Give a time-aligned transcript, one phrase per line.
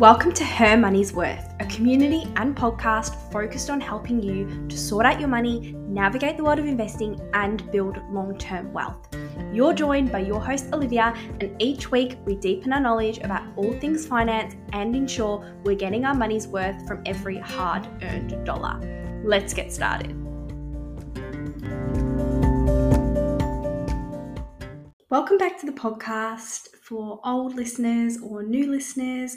[0.00, 5.04] Welcome to Her Money's Worth, a community and podcast focused on helping you to sort
[5.04, 9.06] out your money, navigate the world of investing, and build long term wealth.
[9.52, 13.74] You're joined by your host, Olivia, and each week we deepen our knowledge about all
[13.74, 18.80] things finance and ensure we're getting our money's worth from every hard earned dollar.
[19.22, 20.16] Let's get started.
[25.10, 29.36] Welcome back to the podcast for old listeners or new listeners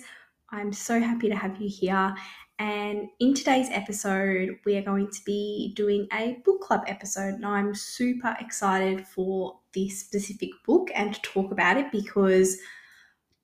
[0.53, 2.13] I'm so happy to have you here.
[2.59, 7.33] And in today's episode, we are going to be doing a book club episode.
[7.33, 12.59] And I'm super excited for this specific book and to talk about it because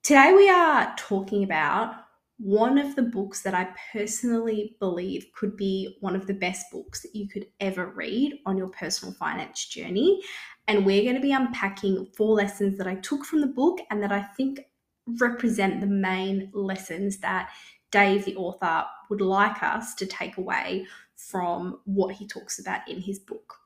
[0.04, 1.94] today we are talking about
[2.38, 7.02] one of the books that I personally believe could be one of the best books
[7.02, 10.22] that you could ever read on your personal finance journey.
[10.68, 14.00] And we're going to be unpacking four lessons that I took from the book and
[14.00, 14.60] that I think
[15.06, 17.50] represent the main lessons that
[17.90, 23.00] Dave, the author, would like us to take away from what he talks about in
[23.00, 23.56] his book.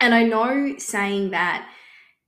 [0.00, 1.68] And I know saying that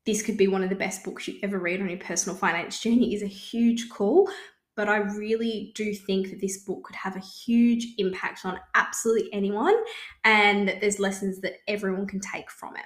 [0.05, 2.81] this could be one of the best books you ever read on your personal finance
[2.81, 4.29] journey is a huge call,
[4.75, 9.33] but I really do think that this book could have a huge impact on absolutely
[9.33, 9.77] anyone
[10.25, 12.85] and that there's lessons that everyone can take from it.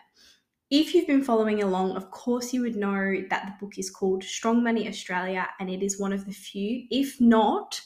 [0.70, 4.24] If you've been following along, of course, you would know that the book is called
[4.24, 7.80] Strong Money Australia, and it is one of the few, if not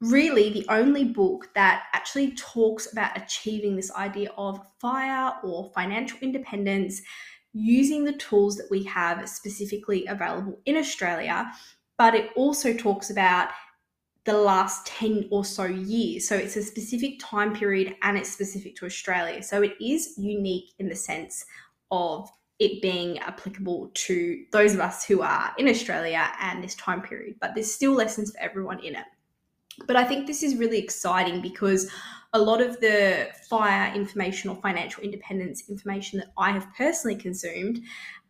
[0.00, 6.18] really the only book that actually talks about achieving this idea of fire or financial
[6.22, 7.00] independence
[7.52, 11.50] using the tools that we have specifically available in Australia.
[11.98, 13.50] But it also talks about
[14.24, 16.28] the last 10 or so years.
[16.28, 19.40] So it's a specific time period and it's specific to Australia.
[19.40, 21.44] So it is unique in the sense
[21.90, 27.02] of it being applicable to those of us who are in Australia and this time
[27.02, 29.04] period, but there's still lessons for everyone in it.
[29.86, 31.90] But I think this is really exciting because
[32.32, 37.80] a lot of the fire information or financial independence information that I have personally consumed,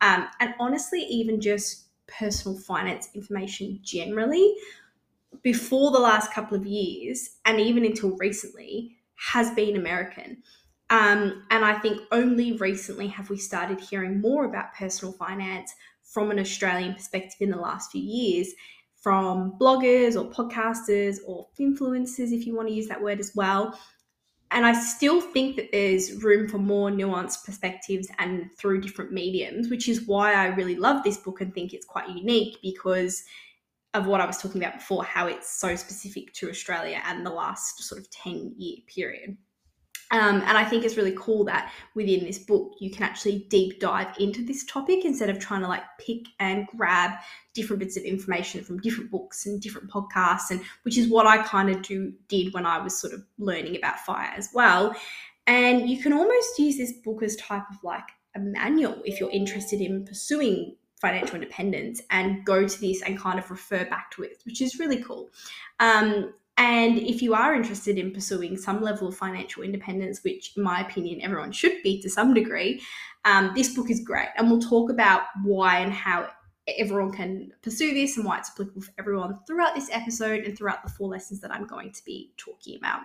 [0.01, 4.55] um, and honestly, even just personal finance information generally,
[5.41, 10.43] before the last couple of years, and even until recently, has been American.
[10.89, 16.31] Um, and I think only recently have we started hearing more about personal finance from
[16.31, 18.53] an Australian perspective in the last few years
[19.01, 23.79] from bloggers or podcasters or influencers, if you want to use that word as well.
[24.51, 29.69] And I still think that there's room for more nuanced perspectives and through different mediums,
[29.69, 33.23] which is why I really love this book and think it's quite unique because
[33.93, 37.29] of what I was talking about before, how it's so specific to Australia and the
[37.29, 39.37] last sort of 10 year period.
[40.11, 43.79] Um, and I think it's really cool that within this book, you can actually deep
[43.79, 47.11] dive into this topic instead of trying to like pick and grab
[47.53, 51.43] different bits of information from different books and different podcasts, and which is what I
[51.43, 54.95] kind of do did when I was sort of learning about fire as well.
[55.45, 59.31] And you can almost use this book as type of like a manual if you're
[59.31, 64.23] interested in pursuing financial independence and go to this and kind of refer back to
[64.23, 65.29] it, which is really cool.
[65.79, 70.63] Um, and if you are interested in pursuing some level of financial independence, which in
[70.63, 72.81] my opinion everyone should be to some degree,
[73.25, 74.29] um, this book is great.
[74.35, 76.29] And we'll talk about why and how
[76.77, 80.83] everyone can pursue this and why it's applicable for everyone throughout this episode and throughout
[80.83, 83.01] the four lessons that I'm going to be talking about.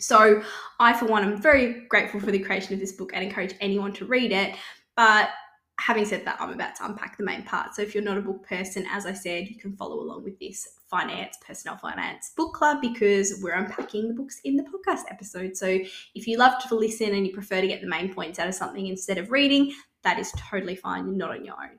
[0.00, 0.42] So,
[0.78, 3.92] I, for one, am very grateful for the creation of this book and encourage anyone
[3.94, 4.54] to read it.
[4.94, 5.30] But
[5.78, 7.74] having said that, I'm about to unpack the main part.
[7.74, 10.38] So if you're not a book person, as I said, you can follow along with
[10.38, 15.56] this finance, personal finance book club because we're unpacking the books in the podcast episode.
[15.56, 15.66] So
[16.14, 18.54] if you love to listen and you prefer to get the main points out of
[18.54, 19.72] something instead of reading,
[20.02, 21.06] that is totally fine.
[21.06, 21.78] You're not on your own.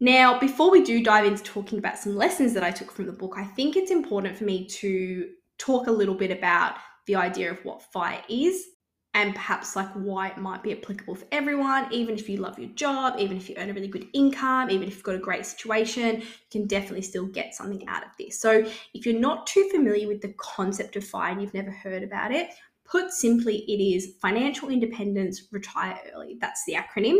[0.00, 3.12] Now, before we do dive into talking about some lessons that I took from the
[3.12, 6.74] book, I think it's important for me to talk a little bit about
[7.06, 8.66] the idea of what FIRE is
[9.14, 12.68] and perhaps like why it might be applicable for everyone, even if you love your
[12.70, 15.46] job, even if you earn a really good income, even if you've got a great
[15.46, 18.40] situation, you can definitely still get something out of this.
[18.40, 22.02] So, if you're not too familiar with the concept of FIRE and you've never heard
[22.02, 22.50] about it,
[22.84, 26.36] put simply, it is financial independence, retire early.
[26.40, 27.18] That's the acronym.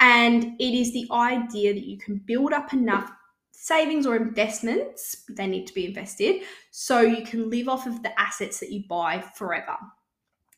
[0.00, 3.10] And it is the idea that you can build up enough
[3.52, 8.18] savings or investments, they need to be invested, so you can live off of the
[8.18, 9.76] assets that you buy forever.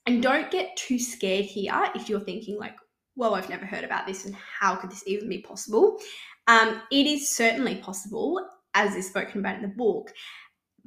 [0.07, 2.77] And don't get too scared here if you're thinking, like,
[3.15, 5.99] well, I've never heard about this and how could this even be possible?
[6.49, 8.45] Um, it is certainly possible,
[8.75, 10.13] as is spoken about in the book,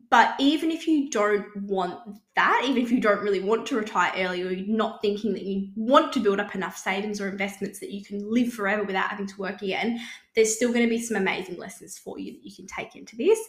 [0.10, 2.00] but even if you don't want
[2.36, 5.44] that, even if you don't really want to retire early or you're not thinking that
[5.44, 9.10] you want to build up enough savings or investments that you can live forever without
[9.10, 10.00] having to work again,
[10.36, 13.16] there's still going to be some amazing lessons for you that you can take into
[13.16, 13.40] this.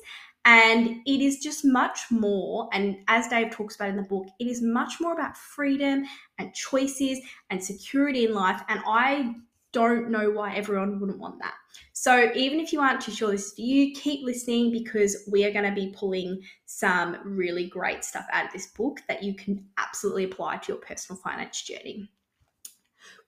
[0.47, 4.47] And it is just much more, and as Dave talks about in the book, it
[4.47, 6.05] is much more about freedom
[6.39, 7.19] and choices
[7.51, 8.63] and security in life.
[8.69, 9.35] And I
[9.73, 11.55] don't know why everyone wouldn't want that.
[11.93, 15.45] So, even if you aren't too sure this is for you, keep listening because we
[15.45, 19.35] are going to be pulling some really great stuff out of this book that you
[19.35, 22.09] can absolutely apply to your personal finance journey.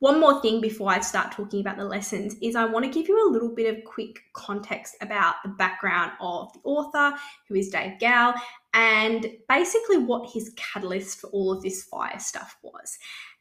[0.01, 3.09] One more thing before I start talking about the lessons is I want to give
[3.09, 7.17] you a little bit of quick context about the background of the author,
[7.49, 8.33] who is Dave Gow,
[8.75, 12.97] and basically what his catalyst for all of this fire stuff was.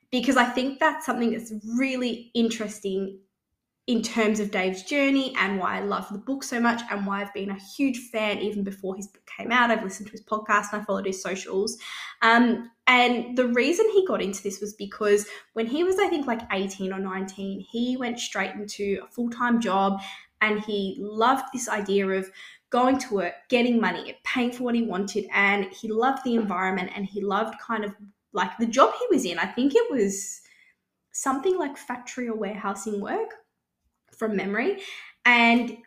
[0.09, 3.19] Because I think that's something that's really interesting
[3.87, 7.21] in terms of Dave's journey and why I love the book so much and why
[7.21, 9.71] I've been a huge fan even before his book came out.
[9.71, 11.77] I've listened to his podcast and I followed his socials.
[12.21, 16.27] Um, and the reason he got into this was because when he was, I think,
[16.27, 20.01] like 18 or 19, he went straight into a full time job
[20.41, 22.29] and he loved this idea of
[22.69, 25.27] going to work, getting money, paying for what he wanted.
[25.33, 27.95] And he loved the environment and he loved kind of
[28.33, 30.41] like the job he was in, I think it was
[31.11, 33.33] something like factory or warehousing work
[34.17, 34.79] from memory.
[35.25, 35.77] And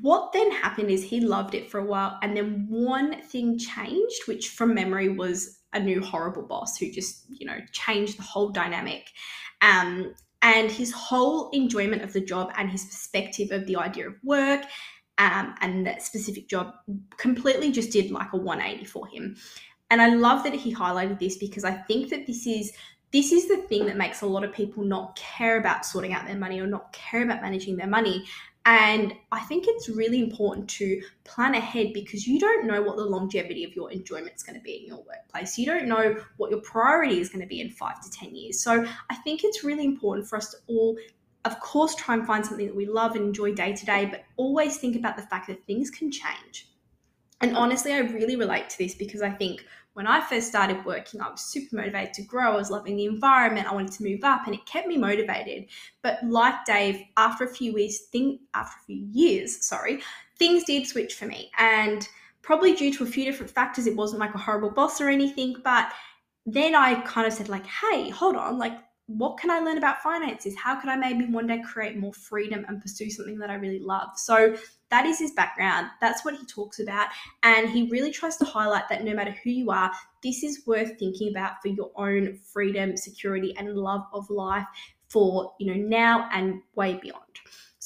[0.00, 2.18] what then happened is he loved it for a while.
[2.22, 7.26] And then one thing changed, which from memory was a new horrible boss who just,
[7.28, 9.10] you know, changed the whole dynamic.
[9.62, 14.14] Um, and his whole enjoyment of the job and his perspective of the idea of
[14.24, 14.64] work
[15.18, 16.72] um, and that specific job
[17.18, 19.36] completely just did like a 180 for him.
[19.90, 22.72] And I love that he highlighted this because I think that this is
[23.12, 26.26] this is the thing that makes a lot of people not care about sorting out
[26.26, 28.24] their money or not care about managing their money.
[28.66, 33.04] And I think it's really important to plan ahead because you don't know what the
[33.04, 35.58] longevity of your enjoyment is going to be in your workplace.
[35.58, 38.62] You don't know what your priority is going to be in five to 10 years.
[38.62, 40.98] So I think it's really important for us to all,
[41.46, 44.24] of course, try and find something that we love and enjoy day to day, but
[44.36, 46.68] always think about the fact that things can change.
[47.40, 49.64] And honestly, I really relate to this because I think
[49.94, 52.52] when I first started working, I was super motivated to grow.
[52.52, 53.66] I was loving the environment.
[53.66, 55.66] I wanted to move up, and it kept me motivated.
[56.02, 60.02] But like Dave, after a few weeks, think after a few years, sorry,
[60.38, 62.08] things did switch for me, and
[62.42, 63.86] probably due to a few different factors.
[63.86, 65.92] It wasn't like a horrible boss or anything, but
[66.46, 70.02] then I kind of said like, hey, hold on, like what can I learn about
[70.02, 70.54] finances?
[70.56, 73.80] How could I maybe one day create more freedom and pursue something that I really
[73.80, 74.10] love?
[74.16, 74.54] So
[74.90, 75.88] that is his background.
[76.00, 77.08] That's what he talks about.
[77.42, 79.90] And he really tries to highlight that no matter who you are,
[80.22, 84.66] this is worth thinking about for your own freedom, security, and love of life
[85.08, 87.22] for, you know, now and way beyond.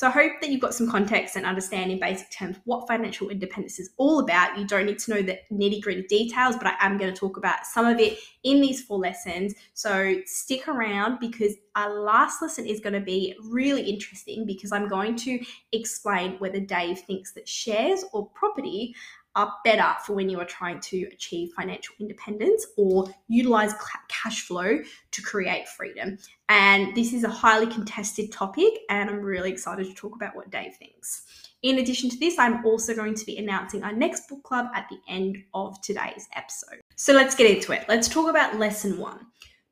[0.05, 3.31] So I hope that you've got some context and understand in basic terms what financial
[3.31, 4.59] independence is all about.
[4.59, 7.39] You don't need to know the nitty gritty details, but I am going to talk
[7.39, 9.55] about some of it in these four lessons.
[9.73, 14.89] So stick around because our last lesson is going to be really interesting because I'm
[14.89, 15.43] going to
[15.73, 18.95] explain whether Dave thinks that shares or property
[19.37, 23.75] are better for when you are trying to achieve financial independence or utilize
[24.09, 24.79] cash flow
[25.11, 26.17] to create freedom.
[26.49, 30.51] And this is a highly contested topic, and I'm really excited to talk about what
[30.51, 31.25] Dave thinks.
[31.63, 34.87] In addition to this, I'm also going to be announcing our next book club at
[34.91, 36.81] the end of today's episode.
[36.97, 37.87] So let's get into it.
[37.89, 39.27] Let's talk about lesson one.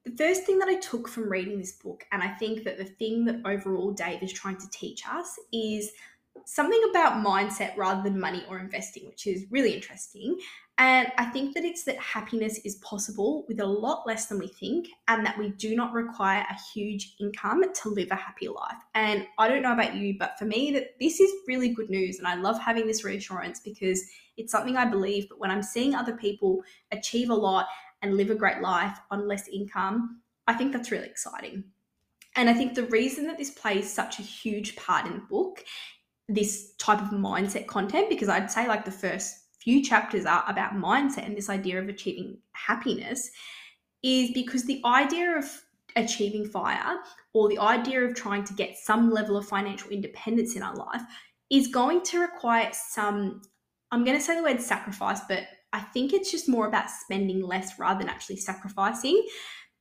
[0.05, 2.85] The first thing that I took from reading this book, and I think that the
[2.85, 5.93] thing that overall Dave is trying to teach us, is
[6.45, 10.39] something about mindset rather than money or investing, which is really interesting.
[10.79, 14.49] And I think that it's that happiness is possible with a lot less than we
[14.49, 18.79] think, and that we do not require a huge income to live a happy life.
[18.95, 22.19] And I don't know about you, but for me, that this is really good news,
[22.19, 24.03] and I love having this reassurance because
[24.37, 25.29] it's something I believe.
[25.29, 27.67] But when I'm seeing other people achieve a lot
[28.01, 31.65] and live a great life on less income, I think that's really exciting.
[32.35, 35.63] And I think the reason that this plays such a huge part in the book
[36.35, 40.73] this type of mindset content because I'd say like the first few chapters are about
[40.73, 43.31] mindset and this idea of achieving happiness
[44.03, 45.45] is because the idea of
[45.95, 46.99] achieving fire
[47.35, 51.03] or the idea of trying to get some level of financial independence in our life
[51.51, 53.43] is going to require some
[53.91, 57.43] I'm going to say the word sacrifice but I think it's just more about spending
[57.43, 59.27] less rather than actually sacrificing.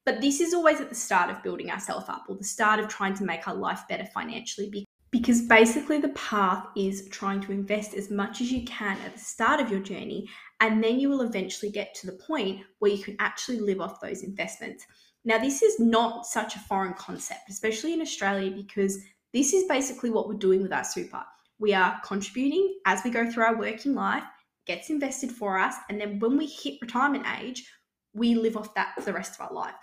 [0.06, 2.88] But this is always at the start of building ourselves up or the start of
[2.88, 4.70] trying to make our life better financially
[5.12, 9.20] because basically the path is trying to invest as much as you can at the
[9.20, 10.28] start of your journey
[10.60, 14.00] and then you will eventually get to the point where you can actually live off
[14.00, 14.86] those investments
[15.26, 18.98] now this is not such a foreign concept especially in australia because
[19.34, 21.24] this is basically what we're doing with our super
[21.60, 24.24] we are contributing as we go through our working life
[24.66, 25.76] gets invested for us.
[25.90, 27.66] And then when we hit retirement age,
[28.14, 29.74] we live off that for the rest of our life.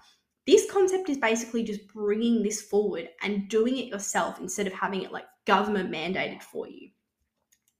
[0.49, 5.03] This concept is basically just bringing this forward and doing it yourself instead of having
[5.03, 6.89] it like government mandated for you.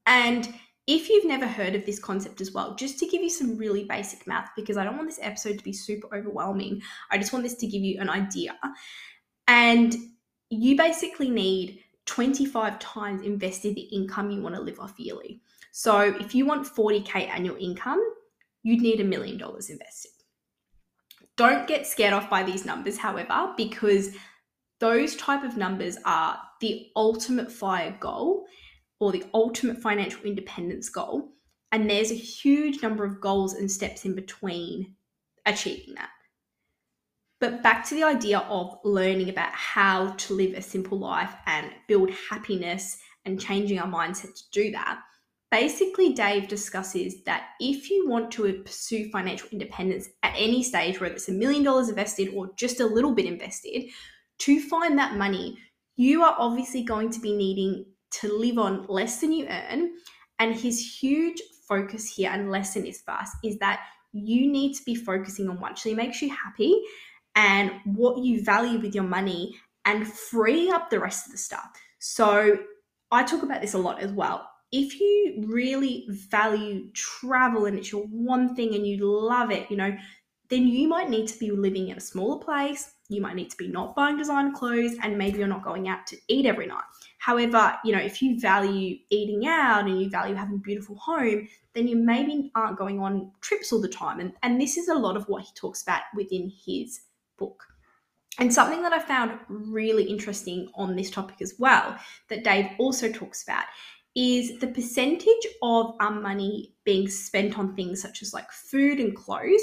[0.05, 0.53] And
[0.87, 3.85] if you've never heard of this concept as well, just to give you some really
[3.85, 7.43] basic math, because I don't want this episode to be super overwhelming, I just want
[7.43, 8.55] this to give you an idea.
[9.47, 9.97] And
[10.51, 15.41] you basically need 25 times invested the income you want to live off yearly.
[15.73, 18.03] So if you want 40K annual income,
[18.63, 20.18] you'd need a million dollars invested.
[21.39, 24.11] Don't get scared off by these numbers, however, because
[24.81, 28.45] those type of numbers are the ultimate fire goal
[28.99, 31.31] or the ultimate financial independence goal.
[31.71, 34.97] And there's a huge number of goals and steps in between
[35.47, 36.11] achieving that.
[37.41, 41.71] But back to the idea of learning about how to live a simple life and
[41.87, 44.99] build happiness and changing our mindset to do that.
[45.51, 51.15] Basically, Dave discusses that if you want to pursue financial independence at any stage, whether
[51.15, 53.85] it's a million dollars invested or just a little bit invested,
[54.39, 55.59] to find that money,
[55.97, 59.91] you are obviously going to be needing to live on less than you earn.
[60.39, 63.81] And his huge focus here and lesson is fast is that
[64.13, 66.81] you need to be focusing on what actually makes you happy
[67.35, 71.69] and what you value with your money and freeing up the rest of the stuff.
[71.99, 72.59] So
[73.11, 74.49] I talk about this a lot as well.
[74.71, 79.77] If you really value travel and it's your one thing and you love it, you
[79.77, 79.97] know,
[80.51, 82.93] then you might need to be living in a smaller place.
[83.09, 86.07] You might need to be not buying designer clothes and maybe you're not going out
[86.09, 86.85] to eat every night.
[87.19, 91.49] However, you know, if you value eating out and you value having a beautiful home,
[91.75, 94.21] then you maybe aren't going on trips all the time.
[94.21, 97.01] And, and this is a lot of what he talks about within his
[97.39, 97.65] book.
[98.39, 101.99] And something that I found really interesting on this topic as well,
[102.29, 103.65] that Dave also talks about,
[104.19, 109.15] is the percentage of our money being spent on things such as like food and
[109.15, 109.63] clothes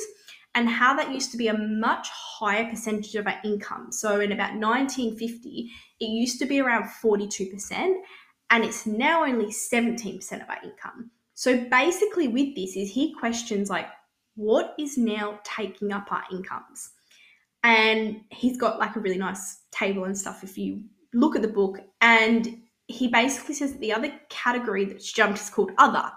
[0.56, 3.92] and how that used to be a much higher percentage of our income.
[3.92, 5.70] So in about 1950,
[6.00, 7.96] it used to be around 42%,
[8.50, 11.12] and it's now only 17% of our income.
[11.34, 13.88] So basically, with this, is he questions like,
[14.36, 16.92] what is now taking up our incomes?
[17.64, 20.84] And he's got like a really nice table and stuff if you
[21.14, 21.80] look at the book.
[22.00, 26.12] And he basically says that the other category that's jumped is called other.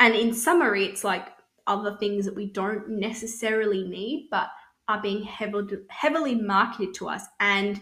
[0.00, 1.28] And in summary, it's like
[1.66, 4.48] other things that we don't necessarily need, but
[4.88, 7.24] are being heavily, heavily marketed to us.
[7.38, 7.80] And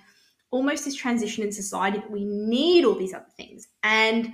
[0.50, 3.68] almost this transition in society that we need all these other things.
[3.82, 4.30] And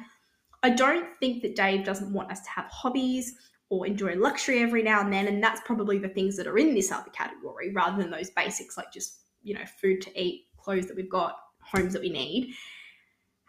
[0.63, 3.35] I don't think that Dave doesn't want us to have hobbies
[3.69, 5.27] or enjoy luxury every now and then.
[5.27, 8.77] And that's probably the things that are in this other category rather than those basics
[8.77, 12.55] like just, you know, food to eat, clothes that we've got, homes that we need.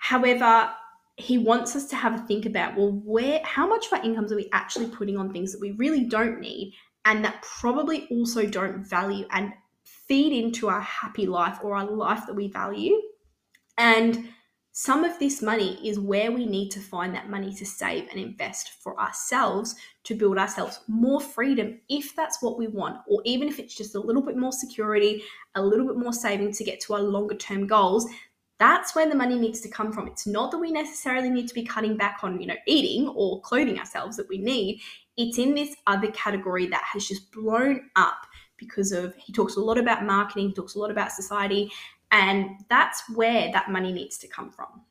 [0.06, 0.70] However,
[1.18, 4.32] he wants us to have a think about well where how much of our incomes
[4.32, 8.46] are we actually putting on things that we really don't need and that probably also
[8.46, 9.52] don't value and
[9.84, 13.02] feed into our happy life or our life that we value?
[13.80, 14.30] And
[14.74, 18.20] some of this money is where we need to find that money to save and
[18.20, 23.48] invest for ourselves to build ourselves more freedom if that's what we want, or even
[23.48, 25.24] if it's just a little bit more security,
[25.56, 28.06] a little bit more saving to get to our longer term goals
[28.58, 30.08] that's where the money needs to come from.
[30.08, 33.42] It's not that we necessarily need to be cutting back on, you know, eating or
[33.42, 34.82] clothing ourselves that we need.
[35.18, 38.26] It's in this other category that has just blown up
[38.58, 41.70] because of he talks a lot about marketing, he talks a lot about society,
[42.12, 44.82] and that's where that money needs to come from.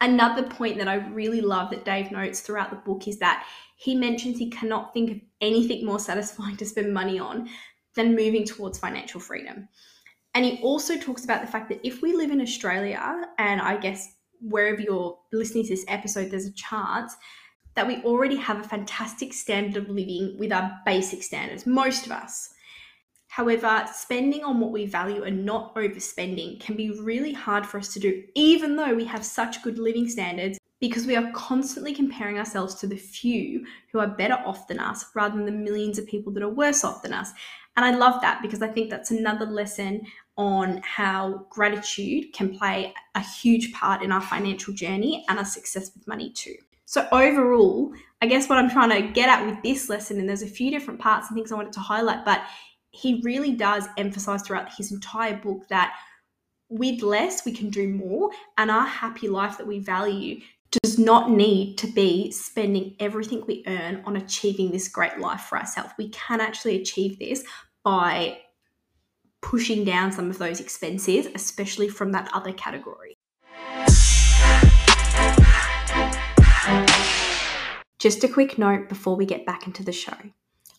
[0.00, 3.94] Another point that I really love that Dave notes throughout the book is that he
[3.94, 7.48] mentions he cannot think of anything more satisfying to spend money on
[7.94, 9.68] than moving towards financial freedom.
[10.34, 13.76] And he also talks about the fact that if we live in Australia, and I
[13.76, 17.16] guess wherever you're listening to this episode, there's a chance
[17.74, 22.12] that we already have a fantastic standard of living with our basic standards, most of
[22.12, 22.50] us.
[23.28, 27.92] However, spending on what we value and not overspending can be really hard for us
[27.94, 32.38] to do, even though we have such good living standards, because we are constantly comparing
[32.38, 36.06] ourselves to the few who are better off than us rather than the millions of
[36.06, 37.32] people that are worse off than us.
[37.76, 40.02] And I love that because I think that's another lesson
[40.36, 45.90] on how gratitude can play a huge part in our financial journey and our success
[45.94, 46.56] with money too.
[46.86, 50.42] So, overall, I guess what I'm trying to get at with this lesson, and there's
[50.42, 52.42] a few different parts and things I wanted to highlight, but
[52.90, 55.94] he really does emphasize throughout his entire book that
[56.68, 61.30] with less, we can do more, and our happy life that we value does not
[61.30, 65.90] need to be spending everything we earn on achieving this great life for ourselves.
[65.98, 67.42] We can actually achieve this
[67.82, 68.38] by
[69.40, 73.16] pushing down some of those expenses, especially from that other category.
[77.98, 80.16] Just a quick note before we get back into the show.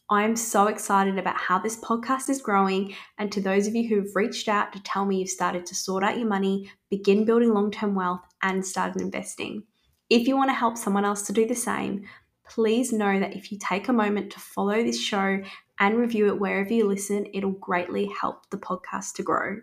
[0.10, 3.88] I am so excited about how this podcast is growing, and to those of you
[3.88, 7.54] who've reached out to tell me you've started to sort out your money, begin building
[7.54, 9.64] long term wealth, and started investing.
[10.12, 12.06] If you want to help someone else to do the same,
[12.46, 15.42] please know that if you take a moment to follow this show
[15.80, 19.62] and review it wherever you listen, it'll greatly help the podcast to grow.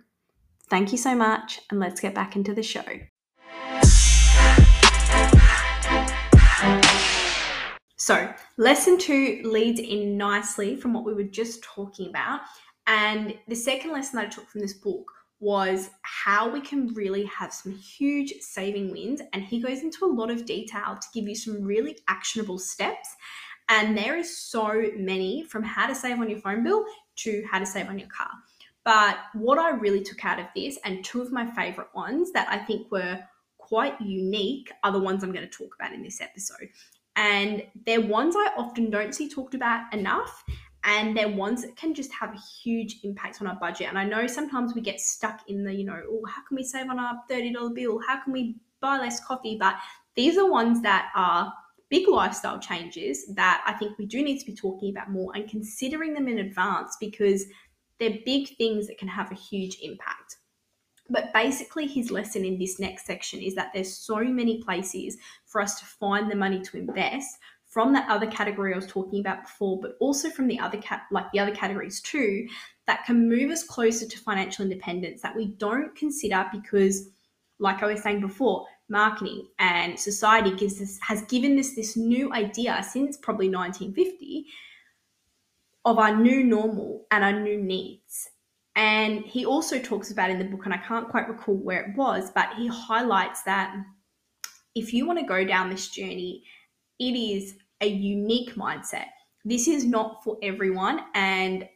[0.71, 2.81] Thank you so much, and let's get back into the show.
[7.97, 12.41] So, lesson two leads in nicely from what we were just talking about.
[12.87, 17.53] And the second lesson I took from this book was how we can really have
[17.53, 19.21] some huge saving wins.
[19.33, 23.09] And he goes into a lot of detail to give you some really actionable steps.
[23.69, 26.85] And there is so many from how to save on your phone bill
[27.17, 28.31] to how to save on your car.
[28.85, 32.49] But what I really took out of this, and two of my favorite ones that
[32.49, 33.21] I think were
[33.59, 36.71] quite unique, are the ones I'm going to talk about in this episode.
[37.15, 40.43] And they're ones I often don't see talked about enough.
[40.89, 43.89] And they're ones that can just have a huge impact on our budget.
[43.89, 46.65] And I know sometimes we get stuck in the, you know, oh, how can we
[46.65, 48.01] save on our $30 bill?
[48.09, 49.59] How can we buy less coffee?
[49.61, 49.77] But
[50.17, 51.53] these are ones that are
[51.91, 55.47] big lifestyle changes that I think we do need to be talking about more and
[55.47, 57.45] considering them in advance because
[58.01, 60.37] they're big things that can have a huge impact.
[61.11, 65.61] But basically, his lesson in this next section is that there's so many places for
[65.61, 67.37] us to find the money to invest
[67.79, 71.03] from that other category I was talking about before, but also from the other cat
[71.13, 72.49] like the other categories too,
[72.89, 77.11] that can move us closer to financial independence that we don't consider because,
[77.61, 82.33] like I was saying before, marketing and society gives us has given us this new
[82.33, 84.47] idea since probably 1950
[85.85, 88.29] of our new normal and our new needs.
[88.75, 91.97] And he also talks about in the book, and I can't quite recall where it
[91.97, 93.73] was, but he highlights that
[94.75, 96.43] if you want to go down this journey,
[96.99, 99.07] it is a unique mindset.
[99.45, 101.01] This is not for everyone.
[101.15, 101.69] And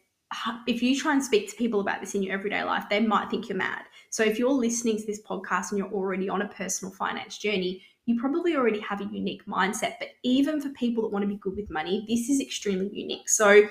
[0.67, 3.29] if you try and speak to people about this in your everyday life, they might
[3.29, 3.83] think you're mad.
[4.09, 7.83] So if you're listening to this podcast and you're already on a personal finance journey,
[8.05, 9.93] you probably already have a unique mindset.
[9.99, 13.29] But even for people that want to be good with money, this is extremely unique.
[13.29, 13.67] So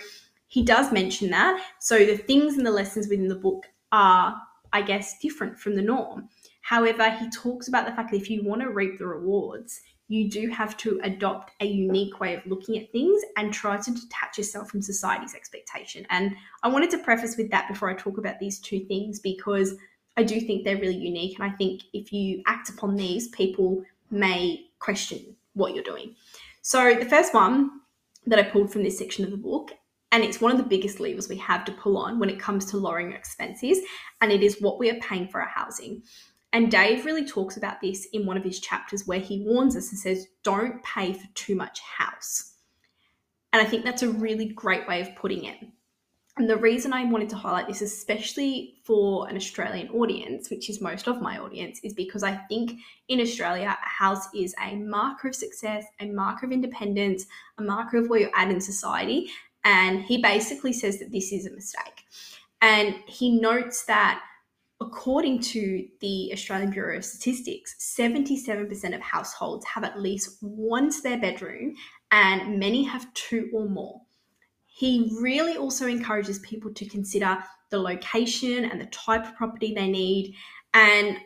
[0.46, 1.62] he does mention that.
[1.80, 4.40] So the things and the lessons within the book are,
[4.72, 6.28] I guess, different from the norm.
[6.62, 9.80] However, he talks about the fact that if you want to reap the rewards,
[10.12, 13.90] you do have to adopt a unique way of looking at things and try to
[13.90, 16.06] detach yourself from society's expectation.
[16.10, 19.74] And I wanted to preface with that before I talk about these two things because
[20.18, 21.38] I do think they're really unique.
[21.38, 26.14] And I think if you act upon these, people may question what you're doing.
[26.60, 27.70] So the first one
[28.26, 29.70] that I pulled from this section of the book
[30.12, 32.66] and it's one of the biggest levers we have to pull on when it comes
[32.66, 33.78] to lowering expenses.
[34.20, 36.02] And it is what we are paying for our housing.
[36.52, 39.90] And Dave really talks about this in one of his chapters where he warns us
[39.90, 42.54] and says, don't pay for too much house.
[43.52, 45.56] And I think that's a really great way of putting it.
[46.38, 50.80] And the reason I wanted to highlight this, especially for an Australian audience, which is
[50.80, 55.28] most of my audience, is because I think in Australia, a house is a marker
[55.28, 57.26] of success, a marker of independence,
[57.58, 59.30] a marker of where you're at in society.
[59.64, 62.06] And he basically says that this is a mistake.
[62.62, 64.22] And he notes that
[64.82, 71.18] according to the Australian Bureau of Statistics, 77% of households have at least one spare
[71.18, 71.74] bedroom
[72.10, 74.00] and many have two or more.
[74.66, 77.38] He really also encourages people to consider
[77.70, 80.34] the location and the type of property they need.
[80.74, 81.16] And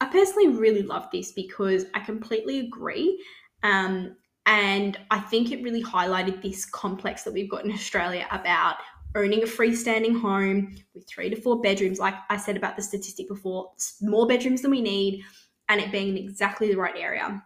[0.00, 3.22] I personally really love this because I completely agree.
[3.62, 8.76] Um, and I think it really highlighted this complex that we've got in Australia about
[9.14, 11.98] owning a freestanding home with three to four bedrooms.
[11.98, 13.70] Like I said about the statistic before,
[14.00, 15.24] more bedrooms than we need,
[15.68, 17.42] and it being in exactly the right area.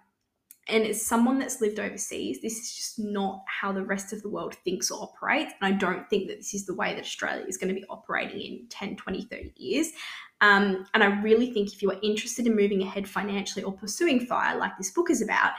[0.68, 4.28] And as someone that's lived overseas, this is just not how the rest of the
[4.28, 5.52] world thinks or operates.
[5.60, 7.86] And I don't think that this is the way that Australia is going to be
[7.88, 9.92] operating in 10, 20, 30 years.
[10.40, 14.26] Um, and I really think if you are interested in moving ahead financially or pursuing
[14.26, 15.52] fire, like this book is about,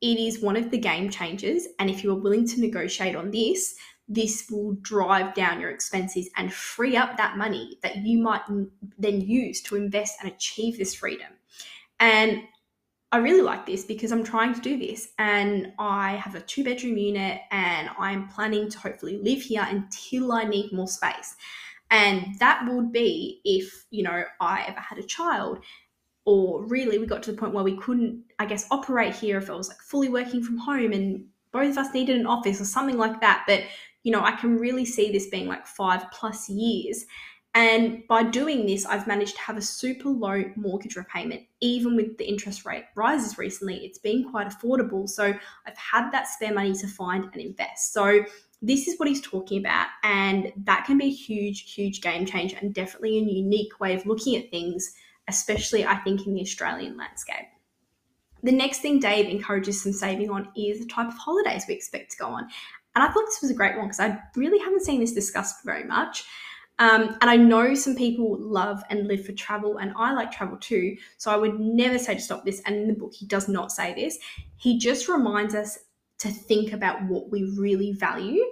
[0.00, 1.66] it is one of the game changers.
[1.78, 3.74] And if you are willing to negotiate on this,
[4.08, 8.42] this will drive down your expenses and free up that money that you might
[8.98, 11.28] then use to invest and achieve this freedom.
[12.00, 12.42] And
[13.10, 16.64] I really like this because I'm trying to do this and I have a two
[16.64, 21.34] bedroom unit and I'm planning to hopefully live here until I need more space.
[21.90, 25.60] And that would be if, you know, I ever had a child
[26.28, 29.48] or really we got to the point where we couldn't i guess operate here if
[29.48, 32.66] I was like fully working from home and both of us needed an office or
[32.66, 33.62] something like that but
[34.08, 37.04] you know i can really see this being like five plus years
[37.54, 42.16] And by doing this, I've managed to have a super low mortgage repayment, even with
[42.18, 43.78] the interest rate rises recently.
[43.78, 45.08] It's been quite affordable.
[45.08, 45.24] So
[45.66, 47.92] I've had that spare money to find and invest.
[47.92, 48.24] So
[48.60, 49.88] this is what he's talking about.
[50.04, 54.06] And that can be a huge, huge game changer and definitely a unique way of
[54.06, 54.94] looking at things,
[55.26, 57.46] especially I think in the Australian landscape.
[58.42, 62.12] The next thing Dave encourages some saving on is the type of holidays we expect
[62.12, 62.48] to go on.
[62.94, 65.64] And I thought this was a great one because I really haven't seen this discussed
[65.64, 66.24] very much.
[66.80, 70.56] Um, and I know some people love and live for travel, and I like travel
[70.58, 70.96] too.
[71.16, 72.62] So I would never say to stop this.
[72.66, 74.18] And in the book, he does not say this.
[74.56, 75.78] He just reminds us
[76.18, 78.44] to think about what we really value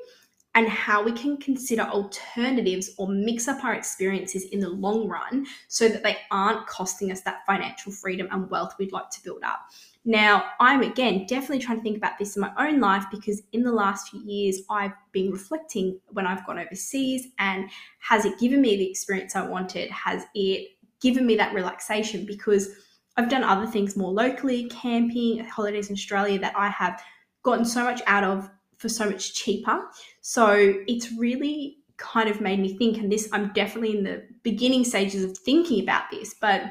[0.57, 5.47] and how we can consider alternatives or mix up our experiences in the long run
[5.69, 9.42] so that they aren't costing us that financial freedom and wealth we'd like to build
[9.45, 9.61] up.
[10.07, 13.64] Now, I'm again definitely trying to think about this in my own life because in
[13.64, 18.62] the last few years, I've been reflecting when I've gone overseas and has it given
[18.62, 19.90] me the experience I wanted?
[19.90, 20.69] Has it
[21.03, 22.25] given me that relaxation?
[22.25, 22.71] Because
[23.19, 27.03] I've done other things more locally, camping, holidays in Australia that I have
[27.42, 29.85] gotten so much out of for so much cheaper.
[30.21, 34.85] So it's really kind of made me think, and this, I'm definitely in the beginning
[34.85, 36.62] stages of thinking about this, but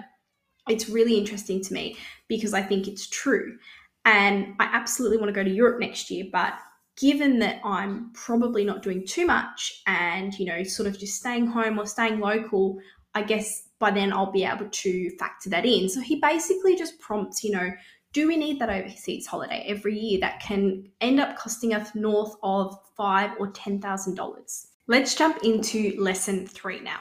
[0.70, 3.58] it's really interesting to me because I think it's true.
[4.06, 6.54] And I absolutely want to go to Europe next year, but
[6.98, 11.48] given that I'm probably not doing too much and, you know, sort of just staying
[11.48, 12.80] home or staying local,
[13.14, 15.90] I guess by then I'll be able to factor that in.
[15.90, 17.72] So he basically just prompts, you know,
[18.16, 22.34] do we need that overseas holiday every year that can end up costing us north
[22.44, 24.68] of five or ten thousand dollars?
[24.88, 27.00] Let's jump into lesson three now.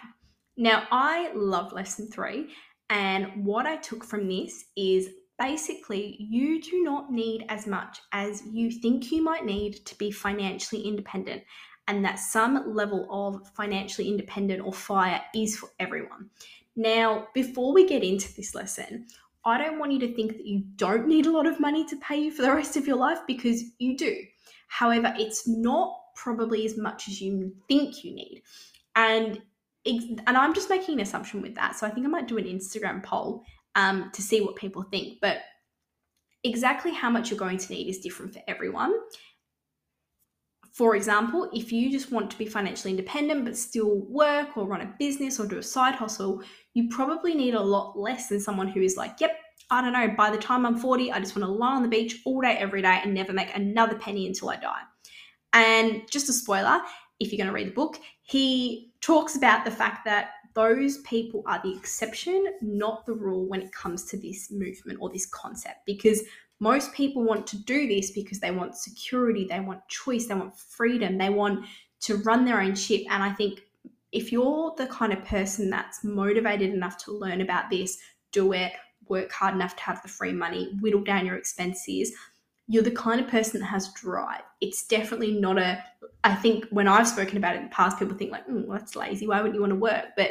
[0.56, 2.48] Now, I love lesson three,
[2.90, 8.42] and what I took from this is basically you do not need as much as
[8.50, 11.44] you think you might need to be financially independent,
[11.86, 16.30] and that some level of financially independent or fire is for everyone.
[16.74, 19.06] Now, before we get into this lesson,
[19.46, 21.96] I don't want you to think that you don't need a lot of money to
[21.96, 24.16] pay you for the rest of your life because you do.
[24.68, 28.42] However, it's not probably as much as you think you need.
[28.96, 29.40] And
[29.86, 31.76] and I'm just making an assumption with that.
[31.76, 35.18] So I think I might do an Instagram poll um, to see what people think.
[35.20, 35.38] But
[36.42, 38.94] exactly how much you're going to need is different for everyone.
[40.74, 44.80] For example, if you just want to be financially independent but still work or run
[44.80, 46.42] a business or do a side hustle,
[46.74, 49.38] you probably need a lot less than someone who is like, yep,
[49.70, 51.88] I don't know, by the time I'm 40, I just want to lie on the
[51.88, 54.80] beach all day, every day, and never make another penny until I die.
[55.52, 56.80] And just a spoiler,
[57.20, 61.44] if you're going to read the book, he talks about the fact that those people
[61.46, 65.86] are the exception, not the rule when it comes to this movement or this concept.
[65.86, 66.22] Because
[66.60, 70.56] most people want to do this because they want security, they want choice, they want
[70.56, 71.66] freedom, they want
[72.00, 73.02] to run their own ship.
[73.10, 73.60] And I think
[74.12, 77.98] if you're the kind of person that's motivated enough to learn about this,
[78.30, 78.72] do it,
[79.08, 82.12] work hard enough to have the free money, whittle down your expenses,
[82.66, 84.42] you're the kind of person that has drive.
[84.60, 85.84] It's definitely not a,
[86.22, 88.96] I think when I've spoken about it in the past, people think like, mm, that's
[88.96, 89.26] lazy.
[89.26, 90.06] Why wouldn't you want to work?
[90.16, 90.30] But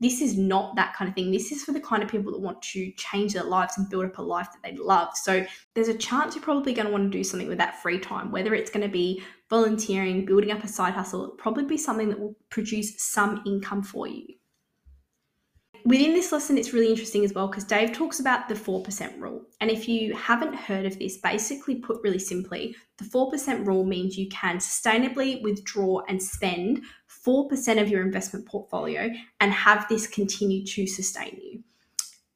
[0.00, 1.30] this is not that kind of thing.
[1.30, 4.04] This is for the kind of people that want to change their lives and build
[4.04, 5.16] up a life that they love.
[5.16, 7.98] So there's a chance you're probably going to want to do something with that free
[7.98, 11.78] time, whether it's going to be volunteering, building up a side hustle, it'll probably be
[11.78, 14.26] something that will produce some income for you.
[15.86, 19.46] Within this lesson, it's really interesting as well because Dave talks about the 4% rule.
[19.60, 24.18] And if you haven't heard of this, basically put really simply, the 4% rule means
[24.18, 26.82] you can sustainably withdraw and spend
[27.24, 31.62] 4% of your investment portfolio and have this continue to sustain you.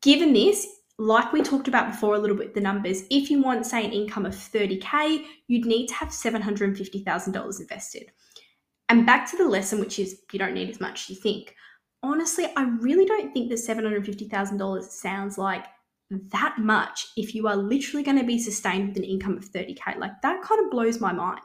[0.00, 3.66] Given this, like we talked about before a little bit the numbers, if you want,
[3.66, 8.12] say, an income of 30K, you'd need to have $750,000 invested.
[8.88, 11.56] And back to the lesson, which is you don't need as much as you think.
[12.02, 15.66] Honestly, I really don't think that $750,000 sounds like
[16.10, 19.98] that much if you are literally going to be sustained with an income of 30K.
[19.98, 21.40] Like that kind of blows my mind.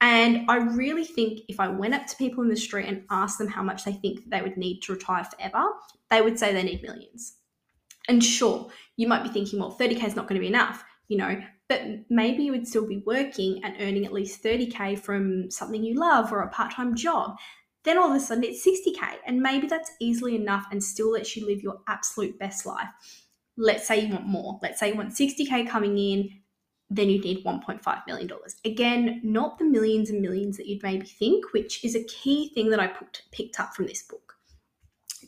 [0.00, 3.38] And I really think if I went up to people in the street and asked
[3.38, 5.64] them how much they think they would need to retire forever,
[6.10, 7.36] they would say they need millions.
[8.08, 11.18] And sure, you might be thinking, well, 30K is not going to be enough, you
[11.18, 15.84] know, but maybe you would still be working and earning at least 30K from something
[15.84, 17.36] you love or a part time job.
[17.84, 21.36] Then all of a sudden it's 60K, and maybe that's easily enough and still lets
[21.36, 22.88] you live your absolute best life.
[23.56, 24.58] Let's say you want more.
[24.62, 26.40] Let's say you want 60K coming in
[26.90, 28.30] then you'd need $1.5 million.
[28.64, 32.68] Again, not the millions and millions that you'd maybe think, which is a key thing
[32.70, 34.34] that I put, picked up from this book.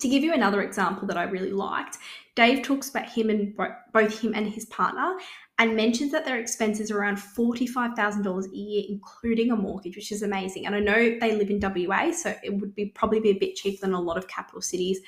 [0.00, 1.98] To give you another example that I really liked,
[2.34, 3.56] Dave talks about him and
[3.92, 5.16] both him and his partner
[5.62, 10.24] and mentions that their expenses are around $45,000 a year, including a mortgage, which is
[10.24, 10.66] amazing.
[10.66, 13.54] And I know they live in WA, so it would be probably be a bit
[13.54, 14.98] cheaper than a lot of capital cities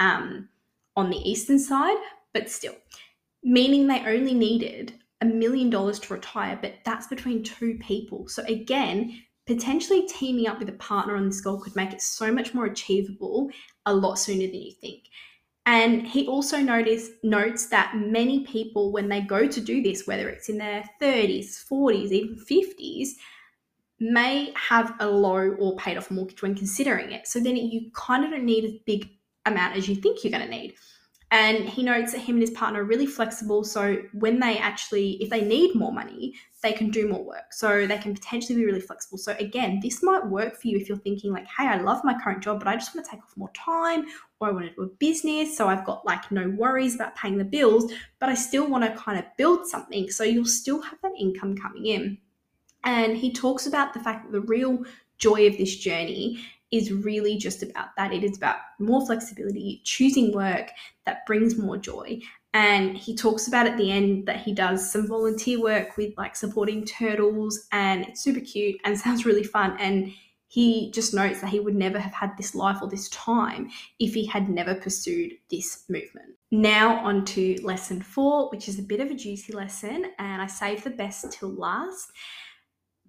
[0.00, 0.48] um,
[0.96, 1.96] on the eastern side,
[2.34, 2.74] but still,
[3.44, 8.26] meaning they only needed a million dollars to retire, but that's between two people.
[8.26, 12.32] So again, potentially teaming up with a partner on this goal could make it so
[12.32, 13.48] much more achievable
[13.86, 15.04] a lot sooner than you think.
[15.70, 20.28] And he also noticed, notes that many people, when they go to do this, whether
[20.28, 23.10] it's in their 30s, 40s, even 50s,
[24.00, 27.28] may have a low or paid off mortgage when considering it.
[27.28, 29.10] So then you kind of don't need as big
[29.46, 30.74] amount as you think you're going to need.
[31.32, 33.62] And he notes that him and his partner are really flexible.
[33.62, 37.52] So when they actually, if they need more money, they can do more work.
[37.52, 39.16] So they can potentially be really flexible.
[39.16, 42.18] So again, this might work for you if you're thinking like, hey, I love my
[42.20, 44.06] current job, but I just want to take off more time
[44.40, 45.56] or I want to do a business.
[45.56, 49.00] So I've got like no worries about paying the bills, but I still want to
[49.00, 50.10] kind of build something.
[50.10, 52.18] So you'll still have that income coming in.
[52.82, 54.84] And he talks about the fact that the real
[55.18, 58.12] joy of this journey is really just about that.
[58.12, 60.70] It is about more flexibility, choosing work
[61.06, 62.20] that brings more joy.
[62.52, 66.34] And he talks about at the end that he does some volunteer work with like
[66.34, 69.76] supporting turtles, and it's super cute and sounds really fun.
[69.78, 70.12] And
[70.48, 74.14] he just notes that he would never have had this life or this time if
[74.14, 76.34] he had never pursued this movement.
[76.50, 80.48] Now, on to lesson four, which is a bit of a juicy lesson, and I
[80.48, 82.10] saved the best till last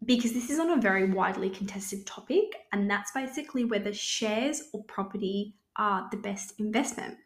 [0.06, 4.84] because this is on a very widely contested topic, and that's basically whether shares or
[4.86, 7.18] property are the best investment.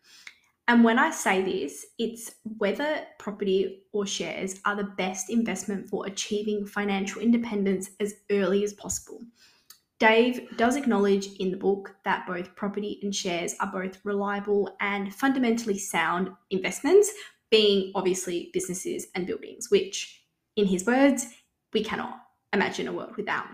[0.67, 6.07] And when I say this, it's whether property or shares are the best investment for
[6.07, 9.21] achieving financial independence as early as possible.
[9.99, 15.13] Dave does acknowledge in the book that both property and shares are both reliable and
[15.13, 17.11] fundamentally sound investments,
[17.51, 20.23] being obviously businesses and buildings, which,
[20.57, 21.27] in his words,
[21.73, 22.24] we cannot
[22.55, 23.45] imagine a world without.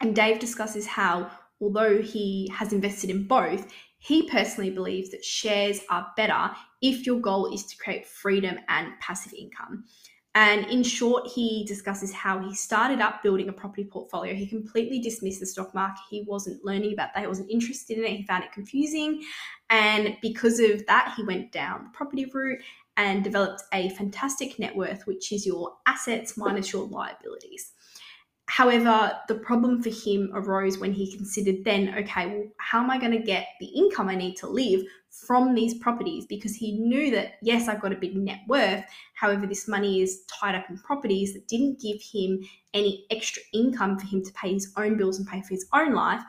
[0.00, 5.80] And Dave discusses how, although he has invested in both, he personally believes that shares
[5.88, 9.84] are better if your goal is to create freedom and passive income.
[10.34, 14.34] And in short, he discusses how he started up building a property portfolio.
[14.34, 16.00] He completely dismissed the stock market.
[16.08, 18.16] He wasn't learning about that, he wasn't interested in it.
[18.16, 19.22] He found it confusing.
[19.68, 22.60] And because of that, he went down the property route
[22.96, 27.72] and developed a fantastic net worth, which is your assets minus your liabilities.
[28.46, 32.98] However, the problem for him arose when he considered then, okay, well, how am I
[32.98, 34.82] going to get the income I need to live
[35.26, 36.26] from these properties?
[36.26, 38.84] Because he knew that, yes, I've got a big net worth.
[39.14, 42.40] However, this money is tied up in properties that didn't give him
[42.74, 45.94] any extra income for him to pay his own bills and pay for his own
[45.94, 46.22] life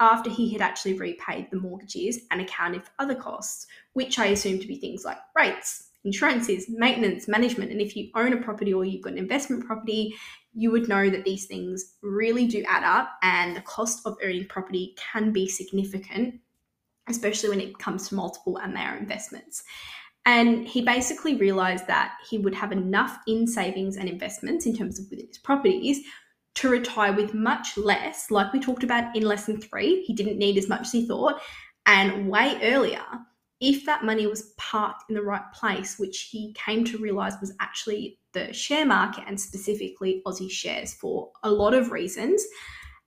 [0.00, 4.58] after he had actually repaid the mortgages and accounted for other costs, which I assume
[4.60, 7.72] to be things like rates, insurances, maintenance, management.
[7.72, 10.14] And if you own a property or you've got an investment property,
[10.52, 14.46] you would know that these things really do add up and the cost of owning
[14.46, 16.40] property can be significant,
[17.08, 19.62] especially when it comes to multiple and their investments.
[20.26, 24.98] And he basically realized that he would have enough in savings and investments in terms
[24.98, 26.00] of within his properties
[26.56, 30.02] to retire with much less, like we talked about in lesson three.
[30.02, 31.40] He didn't need as much as he thought,
[31.86, 33.04] and way earlier
[33.60, 37.54] if that money was parked in the right place, which he came to realize was
[37.60, 42.44] actually the share market and specifically Aussie shares for a lot of reasons.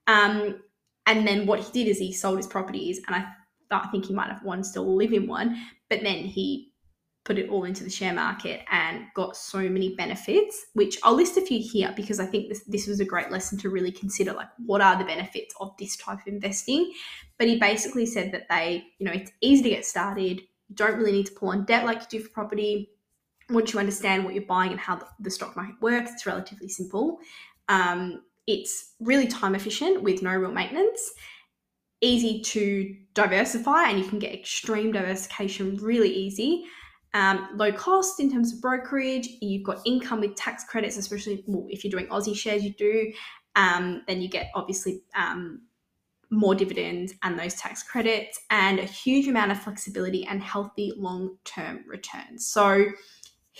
[0.08, 0.62] Um,
[1.06, 3.26] and then what he did is he sold his properties, and I,
[3.72, 5.58] I think he might have one still live in one,
[5.90, 6.72] but then he
[7.24, 11.38] put it all into the share market and got so many benefits, which I'll list
[11.38, 14.34] a few here because I think this, this was a great lesson to really consider
[14.34, 16.92] like what are the benefits of this type of investing.
[17.38, 20.42] But he basically said that they, you know, it's easy to get started.
[20.42, 22.90] You don't really need to pull on debt like you do for property.
[23.52, 26.70] Once you understand what you're buying and how the, the stock market works, it's relatively
[26.70, 27.20] simple.
[27.70, 31.12] Um, it's really time efficient with no real maintenance
[32.04, 36.66] easy to diversify and you can get extreme diversification really easy
[37.14, 39.28] um, low cost in terms of brokerage.
[39.42, 43.12] You've got income with tax credits, especially well, if you're doing Aussie shares, you do.
[43.56, 45.64] Um, then you get obviously um,
[46.30, 51.38] more dividends and those tax credits, and a huge amount of flexibility and healthy long
[51.44, 52.48] term returns.
[52.48, 52.86] So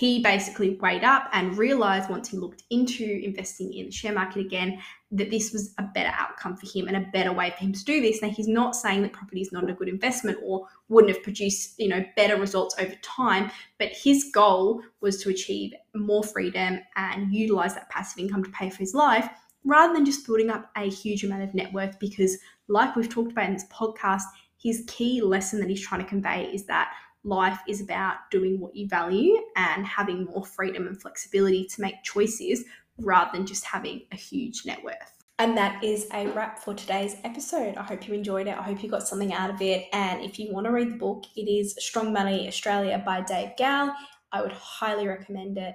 [0.02, 4.44] he basically weighed up and realized once he looked into investing in the share market
[4.44, 7.72] again that this was a better outcome for him and a better way for him
[7.72, 8.20] to do this.
[8.20, 11.76] Now he's not saying that property is not a good investment or wouldn't have produced,
[11.78, 17.32] you know, better results over time, but his goal was to achieve more freedom and
[17.32, 19.30] utilize that passive income to pay for his life
[19.66, 23.34] rather than just building up a huge amount of net worth because like we've talked
[23.34, 24.24] about in this podcast,
[24.58, 26.92] his key lesson that he's trying to convey is that
[27.24, 32.04] life is about doing what you value and having more freedom and flexibility to make
[32.04, 32.64] choices
[32.98, 35.22] rather than just having a huge net worth.
[35.40, 37.76] And that is a wrap for today's episode.
[37.76, 38.58] I hope you enjoyed it.
[38.58, 39.88] I hope you got something out of it.
[39.92, 43.58] And if you want to read the book, it is Strong Money Australia by Dave
[43.58, 43.92] Gow.
[44.32, 45.74] I would highly recommend it.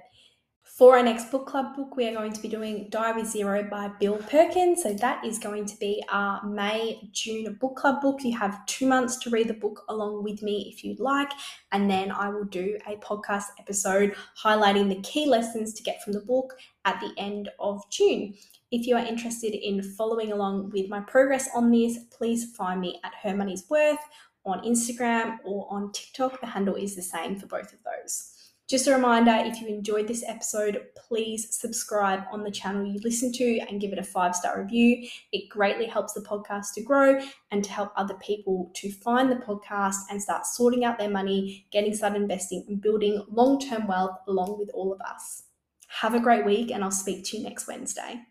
[0.77, 3.87] For our next book club book, we are going to be doing with Zero by
[3.99, 4.83] Bill Perkins.
[4.83, 8.19] So that is going to be our May June book club book.
[8.21, 11.31] You have two months to read the book along with me if you'd like.
[11.71, 16.13] And then I will do a podcast episode highlighting the key lessons to get from
[16.13, 16.53] the book
[16.85, 18.35] at the end of June.
[18.69, 22.99] If you are interested in following along with my progress on this, please find me
[23.03, 23.97] at Her Money's Worth
[24.45, 26.39] on Instagram or on TikTok.
[26.39, 28.36] The handle is the same for both of those.
[28.67, 33.31] Just a reminder if you enjoyed this episode, please subscribe on the channel you listen
[33.31, 35.07] to and give it a five star review.
[35.31, 37.17] It greatly helps the podcast to grow
[37.49, 41.65] and to help other people to find the podcast and start sorting out their money,
[41.71, 45.43] getting started investing, and building long term wealth along with all of us.
[45.87, 48.25] Have a great week, and I'll speak to you next Wednesday.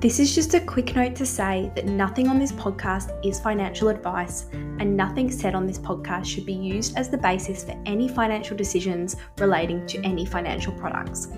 [0.00, 3.88] This is just a quick note to say that nothing on this podcast is financial
[3.88, 8.08] advice, and nothing said on this podcast should be used as the basis for any
[8.08, 11.28] financial decisions relating to any financial products.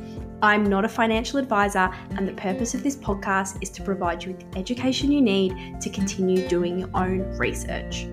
[0.42, 4.30] I'm not a financial advisor, and the purpose of this podcast is to provide you
[4.30, 8.06] with the education you need to continue doing your own research.